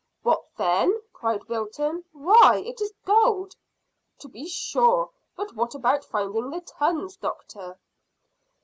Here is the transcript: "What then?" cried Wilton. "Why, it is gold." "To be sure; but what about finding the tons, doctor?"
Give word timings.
"What 0.23 0.41
then?" 0.57 0.99
cried 1.13 1.47
Wilton. 1.47 2.03
"Why, 2.11 2.57
it 2.65 2.81
is 2.81 2.91
gold." 3.05 3.55
"To 4.17 4.27
be 4.27 4.47
sure; 4.47 5.11
but 5.35 5.53
what 5.55 5.75
about 5.75 6.03
finding 6.03 6.49
the 6.49 6.61
tons, 6.61 7.17
doctor?" 7.17 7.77